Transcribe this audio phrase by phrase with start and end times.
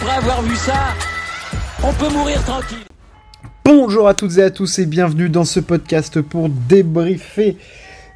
[0.00, 0.94] après avoir vu ça,
[1.82, 2.84] on peut mourir tranquille.
[3.64, 7.56] Bonjour à toutes et à tous et bienvenue dans ce podcast pour débriefer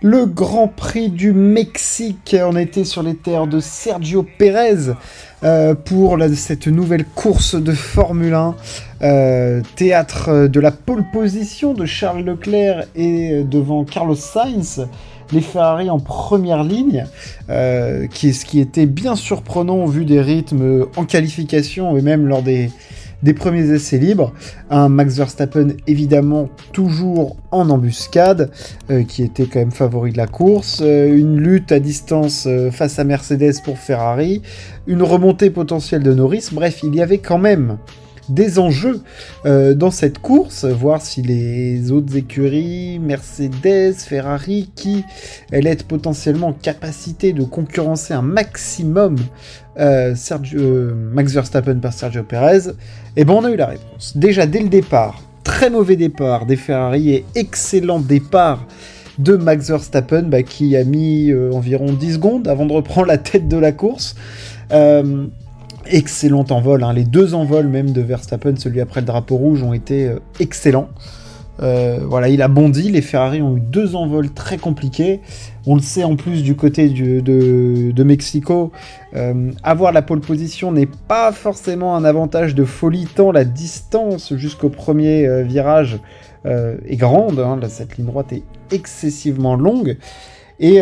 [0.00, 2.36] le Grand Prix du Mexique.
[2.40, 4.92] On était sur les terres de Sergio Pérez
[5.42, 8.54] euh, pour cette nouvelle course de Formule 1.
[9.02, 14.86] Euh, théâtre de la pole position de Charles Leclerc et devant Carlos Sainz.
[15.32, 17.06] Les Ferrari en première ligne,
[17.48, 22.42] euh, qui, ce qui était bien surprenant vu des rythmes en qualification et même lors
[22.42, 22.70] des,
[23.34, 24.32] premiers essais libres.
[24.68, 28.50] Un Max Verstappen évidemment toujours en embuscade,
[28.90, 30.80] euh, qui était quand même favori de la course.
[30.82, 34.42] Euh, une lutte à distance face à Mercedes pour Ferrari.
[34.86, 36.48] Une remontée potentielle de Norris.
[36.52, 37.78] Bref, il y avait quand même
[38.28, 39.00] des enjeux
[39.44, 45.04] dans cette course, voir si les autres écuries, Mercedes, Ferrari, qui
[45.52, 49.16] allaient être potentiellement en capacité de concurrencer un maximum
[50.14, 52.72] Sergio, Max Verstappen par Sergio Perez, et
[53.16, 54.16] eh ben on a eu la réponse.
[54.16, 58.66] Déjà dès le départ, très mauvais départ des Ferrari et excellent départ
[59.18, 63.18] de Max Verstappen bah, qui a mis euh, environ 10 secondes avant de reprendre la
[63.18, 64.14] tête de la course.
[64.72, 65.26] Euh,
[65.86, 66.92] excellent envol, hein.
[66.92, 70.88] les deux envols même de Verstappen, celui après le drapeau rouge, ont été euh, excellents.
[71.60, 72.90] Euh, voilà, il a bondi.
[72.90, 75.20] Les Ferrari ont eu deux envols très compliqués.
[75.66, 78.72] On le sait en plus du côté de, Mexico,
[79.14, 84.34] euh, avoir la pole position n'est pas forcément un avantage de folie tant la distance
[84.34, 86.00] jusqu'au premier virage
[86.44, 87.38] est grande.
[87.38, 87.60] Hein.
[87.68, 89.98] cette ligne droite est excessivement longue.
[90.58, 90.80] Et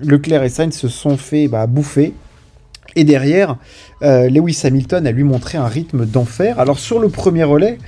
[0.00, 2.14] Leclerc et Sainz se sont fait bah, bouffer.
[2.96, 3.56] Et derrière,
[4.00, 6.58] Lewis Hamilton a lui montré un rythme d'enfer.
[6.58, 7.78] Alors sur le premier relais,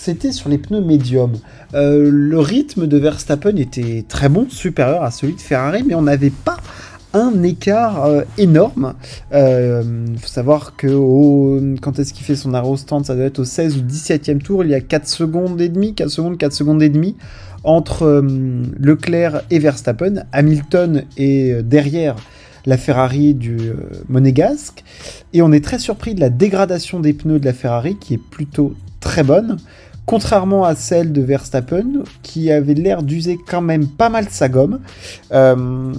[0.00, 1.36] c'était sur les pneus médiums.
[1.74, 6.02] Euh, le rythme de Verstappen était très bon, supérieur à celui de Ferrari, mais on
[6.02, 6.56] n'avait pas
[7.12, 8.94] un écart euh, énorme.
[9.30, 13.40] Il euh, faut savoir que quand est-ce qu'il fait son arrow stand, ça doit être
[13.40, 16.52] au 16 ou 17e tour, il y a 4 secondes et demie, 4 secondes, 4
[16.52, 17.16] secondes et demie
[17.62, 18.24] entre
[18.78, 20.24] Leclerc et Verstappen.
[20.32, 22.16] Hamilton est derrière
[22.66, 23.72] la Ferrari du
[24.08, 24.84] monégasque.
[25.32, 28.18] Et on est très surpris de la dégradation des pneus de la Ferrari qui est
[28.18, 29.56] plutôt très bonne,
[30.06, 34.80] contrairement à celle de Verstappen, qui avait l'air d'user quand même pas mal sa gomme.
[35.32, 35.92] Euh,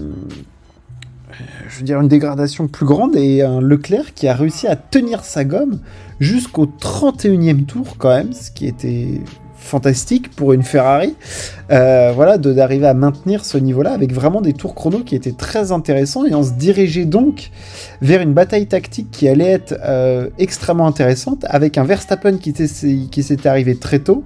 [1.70, 5.24] je veux dire, une dégradation plus grande et un Leclerc qui a réussi à tenir
[5.24, 5.80] sa gomme
[6.20, 9.22] jusqu'au 31e tour quand même, ce qui était
[9.62, 11.16] fantastique pour une Ferrari.
[11.72, 16.26] Euh, d'arriver à maintenir ce niveau-là avec vraiment des tours chrono qui étaient très intéressants
[16.26, 17.52] et on se dirigeait donc
[18.02, 23.24] vers une bataille tactique qui allait être euh, extrêmement intéressante avec un Verstappen qui, qui
[23.24, 24.24] s'était arrivé très tôt.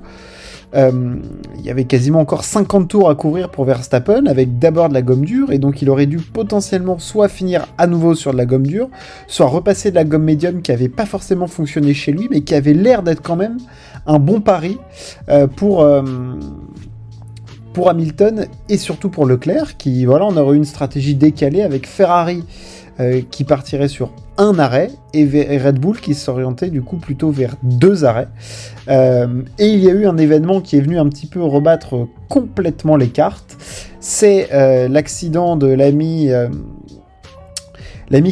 [0.73, 1.15] Euh,
[1.57, 5.01] il y avait quasiment encore 50 tours à couvrir pour Verstappen, avec d'abord de la
[5.01, 8.45] gomme dure, et donc il aurait dû potentiellement soit finir à nouveau sur de la
[8.45, 8.89] gomme dure,
[9.27, 12.55] soit repasser de la gomme médium qui avait pas forcément fonctionné chez lui, mais qui
[12.55, 13.57] avait l'air d'être quand même
[14.05, 14.77] un bon pari
[15.29, 16.03] euh, pour, euh,
[17.73, 21.87] pour Hamilton et surtout pour Leclerc, qui, voilà, on aurait eu une stratégie décalée avec
[21.87, 22.43] Ferrari
[22.99, 25.25] euh, qui partirait sur un arrêt et,
[25.57, 28.27] Red Bull qui s'orientait du coup plutôt vers deux arrêts.
[28.87, 32.97] et il y a eu un événement qui est venu un petit peu rebattre complètement
[32.97, 33.57] les cartes.
[33.99, 34.49] C'est
[34.89, 36.31] l'accident de l'ami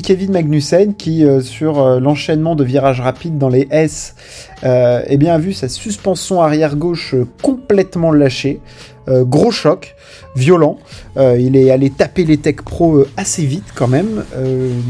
[0.01, 4.15] Kevin Magnussen qui, euh, sur euh, l'enchaînement de virages rapides dans les S,
[4.63, 8.61] euh, eh bien, a vu sa suspension arrière gauche complètement lâchée.
[9.07, 9.95] Gros choc,
[10.35, 10.77] violent.
[11.17, 14.23] il est allé taper les Tech Pro assez vite quand même.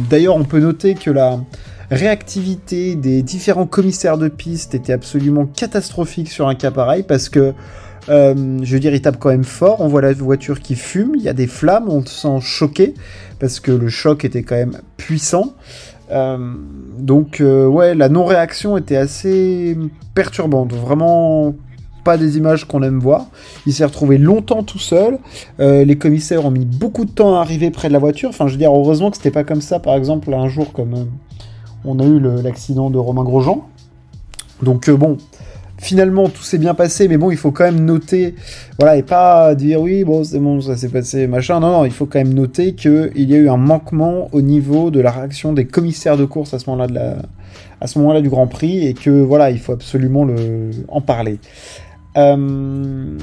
[0.10, 1.40] D'ailleurs, on peut noter que la
[1.92, 7.54] réactivité des différents commissaires de piste était absolument catastrophique sur un cas pareil parce que
[8.08, 9.82] je veux dire, il tape quand même fort.
[9.82, 12.94] On voit la voiture qui fume, il y a des flammes, on se sent choqué
[13.40, 15.54] parce que le choc était quand même puissant.
[16.12, 16.38] Euh,
[16.98, 19.78] donc euh, ouais, la non-réaction était assez
[20.14, 21.56] perturbante, vraiment
[22.04, 23.28] pas des images qu'on aime voir.
[23.66, 25.20] Il s'est retrouvé longtemps tout seul.
[25.60, 28.30] Euh, les commissaires ont mis beaucoup de temps à arriver près de la voiture.
[28.30, 31.08] Enfin, je veux dire, heureusement que c'était pas comme ça, par exemple, un jour comme
[31.86, 33.68] on a eu l'accident de Romain Grosjean.
[34.62, 35.18] Donc bon,
[35.78, 38.36] finalement tout s'est bien passé, mais bon, il faut quand même noter,
[38.80, 41.60] voilà, et pas dire oui, bon, c'est bon, ça s'est passé, machin.
[41.60, 44.92] Non, non, il faut quand même noter qu'il y a eu un manquement au niveau
[44.92, 47.16] de la réaction des commissaires de course à ce moment-là
[47.82, 50.26] à ce moment-là du Grand Prix, et que voilà, il faut absolument
[50.88, 51.40] en parler.
[52.18, 53.18] Euh,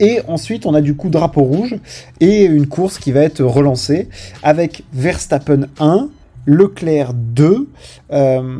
[0.00, 1.76] et ensuite, on a du coup drapeau rouge
[2.20, 4.08] et une course qui va être relancée
[4.42, 6.08] avec Verstappen 1,
[6.46, 7.68] Leclerc 2,
[8.12, 8.58] euh,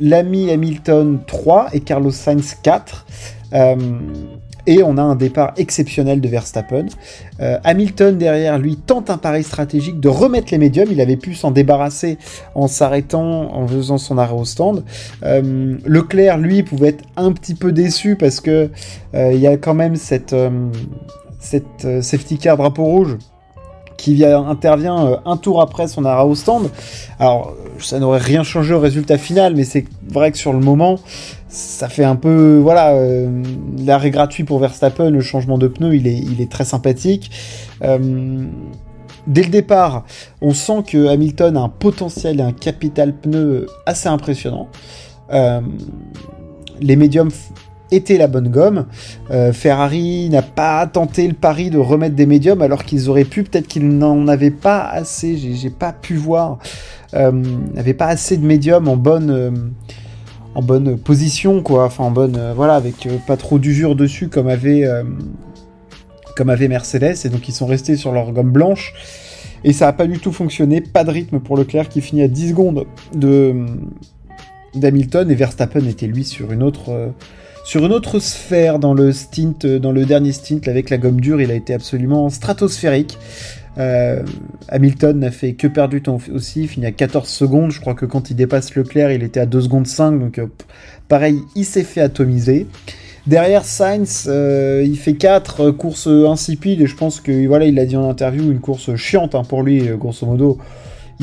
[0.00, 3.06] l'ami Hamilton 3 et Carlos Sainz 4.
[3.54, 3.76] Euh,
[4.66, 6.86] Et on a un départ exceptionnel de Verstappen.
[7.40, 10.88] Euh, Hamilton derrière lui tente un pari stratégique de remettre les médiums.
[10.90, 12.18] Il avait pu s'en débarrasser
[12.54, 14.84] en s'arrêtant, en faisant son arrêt au stand.
[15.24, 18.70] Euh, Leclerc, lui, pouvait être un petit peu déçu parce que
[19.14, 20.36] euh, il y a quand même cette,
[21.40, 23.16] cette safety car drapeau rouge
[24.02, 26.70] qui intervient un tour après son arrêt au stand.
[27.20, 30.98] Alors, ça n'aurait rien changé au résultat final, mais c'est vrai que sur le moment,
[31.46, 33.44] ça fait un peu, voilà, euh,
[33.78, 37.30] l'arrêt gratuit pour Verstappen, le changement de pneu, il est, très sympathique.
[37.84, 38.44] Euh,
[39.28, 40.04] dès le départ,
[40.40, 44.66] on sent que Hamilton a un potentiel et un capital pneu assez impressionnant.
[45.32, 45.60] Euh,
[46.80, 47.30] les médiums
[47.92, 48.86] étaient la bonne gomme.
[49.52, 53.66] Ferrari n'a pas tenté le pari de remettre des médiums alors qu'ils auraient pu, peut-être
[53.66, 56.58] qu'ils n'en avaient pas assez, j'ai pas pu voir,
[57.12, 59.72] n'avaient pas assez de médiums en bonne
[60.54, 61.84] en bonne position, quoi.
[61.84, 65.02] Enfin, en bonne, euh, voilà, avec euh, pas trop d'usure dessus comme avait, euh,
[66.36, 67.16] comme avait Mercedes.
[67.24, 68.94] Et donc, ils sont restés sur leur gomme blanche.
[69.64, 70.80] Et ça n'a pas du tout fonctionné.
[70.80, 73.54] Pas de rythme pour Leclerc qui finit à 10 secondes de
[74.74, 75.30] d'Hamilton.
[75.30, 77.12] Et Verstappen était lui sur une autre.
[77.64, 81.40] Sur une autre sphère dans le stint, dans le dernier stint avec la gomme dure,
[81.40, 83.18] il a été absolument stratosphérique.
[83.78, 84.22] Euh,
[84.68, 87.70] Hamilton n'a fait que perdre du temps aussi, il finit à 14 secondes.
[87.70, 90.18] Je crois que quand il dépasse Leclerc, il était à 2 secondes 5.
[90.18, 90.46] Donc, euh,
[91.08, 92.66] pareil, il s'est fait atomiser.
[93.26, 97.86] Derrière Sainz, euh, il fait 4 courses insipides et je pense que voilà, il l'a
[97.86, 100.58] dit en interview, une course chiante hein, pour lui, grosso modo.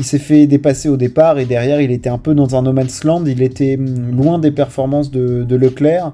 [0.00, 2.72] Il s'est fait dépasser au départ et derrière il était un peu dans un no
[2.72, 6.12] man's land, il était hum, loin des performances de, Leclerc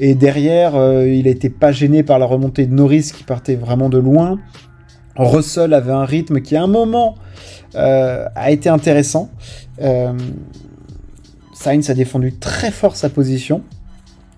[0.00, 0.74] et derrière
[1.04, 4.38] il n'était pas gêné par la remontée de Norris qui partait vraiment de loin.
[5.16, 7.16] Russell avait un rythme qui à un moment
[7.74, 9.30] euh, a été intéressant.
[9.82, 10.12] Euh,
[11.54, 13.62] Sainz a défendu très fort sa position.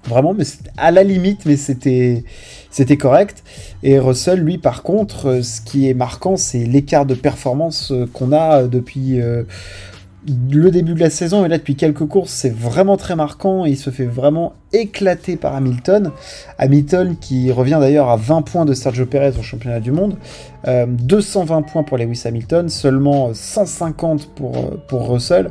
[0.05, 0.45] Vraiment, mais
[0.77, 2.25] à la limite, mais c'était
[2.71, 3.43] c'était correct.
[3.83, 8.33] Et Russell, lui, par contre, euh, ce qui est marquant, c'est l'écart de performance qu'on
[8.33, 9.21] a depuis
[10.29, 13.77] le début de la saison et là depuis quelques courses c'est vraiment très marquant il
[13.77, 16.13] se fait vraiment éclater par Hamilton.
[16.59, 20.17] Hamilton qui revient d'ailleurs à 20 points de Sergio Perez au championnat du monde.
[20.67, 25.51] 220 euh, points pour Lewis Hamilton seulement 150 pour, euh, pour Russell.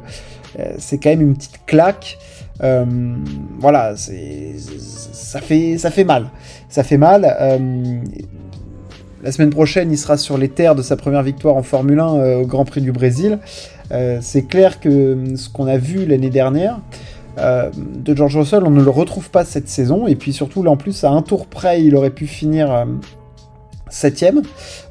[0.60, 2.20] Euh, c'est quand même une petite claque.
[2.60, 6.28] Voilà ça fait ça fait mal.
[6.70, 7.22] Ça fait mal.
[9.24, 12.38] La semaine prochaine il sera sur les terres de sa première victoire en Formule 1
[12.38, 13.40] au Grand Prix du Brésil
[14.22, 16.80] c'est clair que euh, ce qu'on a vu l'année dernière
[17.38, 20.08] euh, de George Russell, on ne le retrouve pas cette saison.
[20.08, 22.86] Et puis surtout, là en plus, à un tour près, il aurait pu finir
[23.90, 24.42] septième,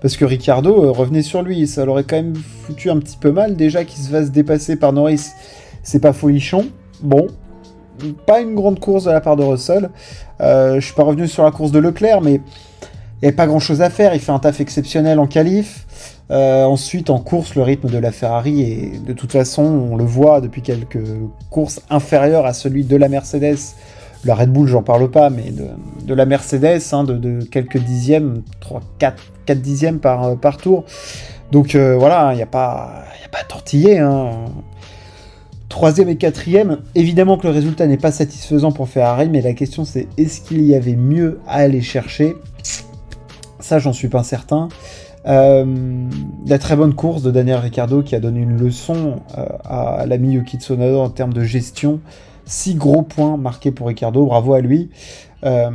[0.01, 1.67] parce que Ricardo revenait sur lui.
[1.67, 3.57] Ça l'aurait quand même foutu un petit peu mal.
[3.57, 5.27] Déjà qu'il se fasse dépasser par Norris,
[5.83, 6.67] c'est pas folichon.
[7.03, 7.27] Bon,
[8.27, 9.91] pas une grande course de la part de Russell.
[10.41, 13.61] je suis pas revenu sur la course de Leclerc, mais il n'y avait pas grand
[13.61, 14.15] chose à faire.
[14.15, 15.87] Il fait un taf exceptionnel en qualif.
[16.31, 20.05] Euh, ensuite, en course, le rythme de la Ferrari est de toute façon, on le
[20.05, 20.99] voit depuis quelques
[21.51, 23.59] courses, inférieur à celui de la Mercedes.
[24.25, 28.81] La Red Bull, j'en parle pas, mais de, la Mercedes, hein, de, quelques dixièmes, 3,
[28.99, 30.85] 4, 4 dixièmes par, euh, par tour.
[31.53, 33.99] Donc euh, voilà, il n'y a, pas, a pas à tortiller.
[33.99, 34.47] Hein.
[35.69, 39.85] Troisième et quatrième, évidemment que le résultat n'est pas satisfaisant pour Ferrari, mais la question
[39.85, 42.35] c'est est-ce qu'il y avait mieux à aller chercher?
[43.61, 44.69] Ça, j'en suis pas certain.
[45.27, 46.09] Euh,
[46.47, 50.35] la très bonne course de Daniel Ricciardo qui a donné une leçon euh, à l'ami
[50.35, 52.01] Yuki Tsunoda en termes de gestion.
[52.45, 54.91] Six gros points marqués pour Ricciardo, bravo à lui.
[55.45, 55.71] Euh,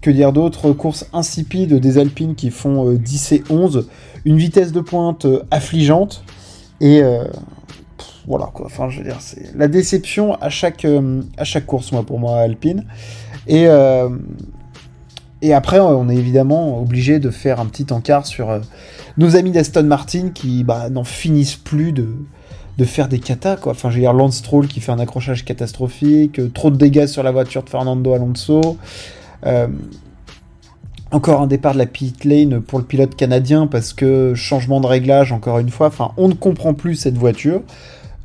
[0.00, 0.72] que dire d'autre?
[0.72, 3.88] Course insipide des Alpines qui font 10 et 11.
[4.24, 6.24] Une vitesse de pointe affligeante.
[6.80, 7.02] Et
[8.26, 8.66] voilà quoi.
[8.66, 10.86] Enfin, je veux dire, c'est la déception à chaque,
[11.36, 12.84] à chaque course, moi, pour moi, Alpine.
[13.48, 13.66] Et
[15.40, 18.58] et après, on est évidemment obligé de faire un petit encart sur euh,
[19.18, 22.08] nos amis d'Aston Martin qui bah, n'en finissent plus de,
[22.84, 23.56] faire des catas.
[23.56, 23.72] Quoi.
[23.72, 27.06] Enfin, je veux dire, Lance Stroll qui fait un accrochage catastrophique, euh, trop de dégâts
[27.06, 28.78] sur la voiture de Fernando Alonso.
[29.46, 29.68] Euh,
[31.12, 34.86] encore un départ de la pit lane pour le pilote canadien parce que changement de
[34.88, 35.86] réglage, encore une fois.
[35.86, 37.62] Enfin, on ne comprend plus cette voiture.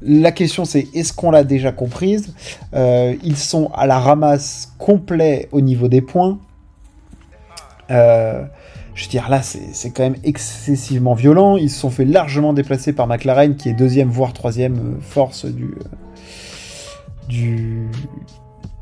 [0.02, 2.34] La question c'est est-ce qu'on l'a déjà comprise?
[2.74, 6.40] Ils sont à la ramasse complet au niveau des points.
[7.92, 8.44] Euh,
[8.96, 11.58] je veux dire, là, c'est quand même excessivement violent.
[11.58, 15.46] Ils se sont fait largement déplacer par McLaren, qui est deuxième, voire troisième euh, force
[15.46, 17.90] du, euh, du,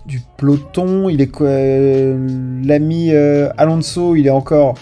[0.06, 1.08] du peloton.
[1.10, 1.32] Il est
[2.68, 3.12] l'ami
[3.58, 4.76] Alonso, il est encore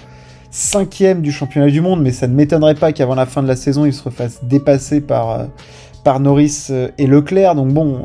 [0.51, 3.55] cinquième du championnat du monde, mais ça ne m'étonnerait pas qu'avant la fin de la
[3.55, 5.47] saison, il se refasse dépasser par,
[6.09, 7.53] par Norris et Leclerc.
[7.53, 8.03] Donc bon,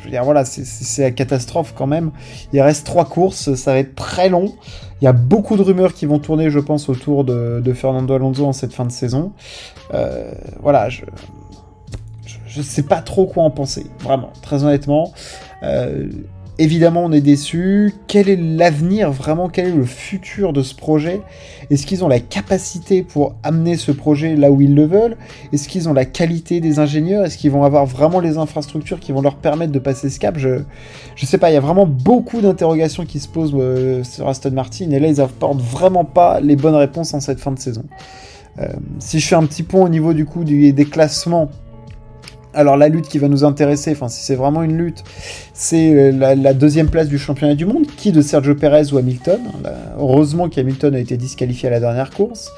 [0.00, 2.10] je veux dire, voilà, c'est la catastrophe quand même.
[2.52, 4.52] Il reste trois courses, ça va être très long.
[5.00, 8.44] Il y a beaucoup de rumeurs qui vont tourner, je pense, autour de, Fernando Alonso
[8.44, 9.32] en cette fin de saison.
[9.94, 11.06] Euh, voilà, je,
[12.46, 15.14] je, sais pas trop quoi en penser, vraiment, très honnêtement.
[15.62, 16.08] Euh,
[16.58, 17.92] Évidemment, on est déçu.
[18.06, 21.20] Quel est l'avenir vraiment Quel est le futur de ce projet?
[21.70, 25.18] Est-ce qu'ils ont la capacité pour amener ce projet là où ils le veulent?
[25.52, 27.26] Est-ce qu'ils ont la qualité des ingénieurs?
[27.26, 30.38] Est-ce qu'ils vont avoir vraiment les infrastructures qui vont leur permettre de passer ce cap?
[30.38, 30.60] Je
[31.14, 31.50] je sais pas.
[31.50, 35.08] Il y a vraiment beaucoup d'interrogations qui se posent euh, sur Aston Martin et là
[35.08, 37.84] ils apportent vraiment pas les bonnes réponses en cette fin de saison.
[38.58, 41.50] Euh, si je fais un petit point au niveau du coup des classements
[42.56, 45.04] alors la lutte qui va nous intéresser, enfin si c'est vraiment une lutte,
[45.52, 49.40] c'est euh, la, deuxième place du championnat du monde, qui de Sergio Perez ou Hamilton.
[49.98, 52.50] heureusement qu'Hamilton a été disqualifié à la dernière course.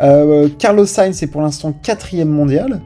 [0.00, 2.80] Euh, Carlos Sainz est pour l'instant quatrième mondial,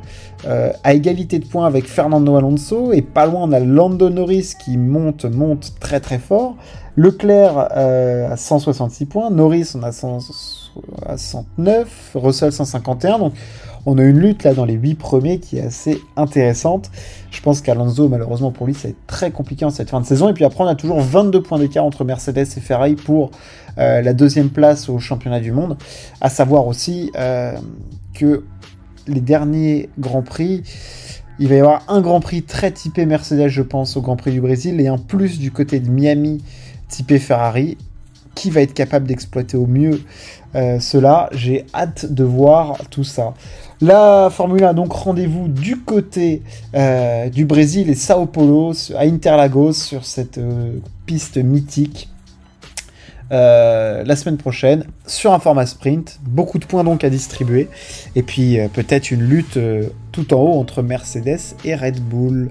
[0.47, 4.53] euh, à égalité de points avec Fernando Alonso, et pas loin on a Lando Norris
[4.63, 6.57] qui monte, monte très très fort.
[6.97, 13.33] Leclerc à 166 points, Norris on a 169, Russell 151, donc
[13.87, 16.91] on a une lutte là dans les 8 premiers qui est assez intéressante.
[17.31, 20.07] Je pense qu'Alonso, malheureusement pour lui, ça va être très compliqué en cette fin de
[20.07, 20.29] saison.
[20.29, 23.31] Et puis après, on a toujours 22 points d'écart entre Mercedes et Ferrari pour
[23.79, 25.77] euh, la deuxième place au championnat du monde.
[26.21, 27.53] À savoir aussi euh,
[28.15, 28.45] que
[29.07, 30.63] les derniers Grands Prix,
[31.39, 34.31] il va y avoir un Grand Prix très typé Mercedes, je pense, au Grand Prix
[34.31, 36.45] du Brésil, et un plus du côté de Miami
[36.89, 37.79] typé Ferrari.
[38.35, 40.01] Qui va être capable d'exploiter au mieux
[40.55, 43.35] euh, cela J'ai hâte de voir tout ça.
[43.81, 46.43] La Formule 1, donc rendez-vous du côté
[46.75, 52.09] euh, du Brésil et Sao Paulo, à Interlagos, sur cette euh, piste mythique.
[53.33, 57.69] La semaine prochaine sur un format sprint, beaucoup de points donc à distribuer,
[58.17, 59.57] et puis peut-être une lutte
[60.11, 62.51] tout en haut entre Mercedes et Red Bull.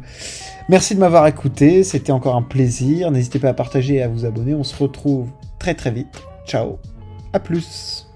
[0.70, 4.24] Merci de m'avoir écouté, c'était encore un plaisir, n'hésitez pas à partager et à vous
[4.24, 5.28] abonner, on se retrouve
[5.60, 6.80] très très vite, ciao,
[7.34, 8.09] à plus